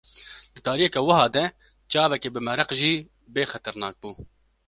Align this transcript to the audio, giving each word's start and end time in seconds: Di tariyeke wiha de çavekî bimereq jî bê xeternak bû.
Di 0.53 0.59
tariyeke 0.65 0.99
wiha 1.07 1.27
de 1.35 1.43
çavekî 1.91 2.29
bimereq 2.35 2.69
jî 2.79 2.93
bê 3.33 3.43
xeternak 3.51 3.95
bû. 4.01 4.11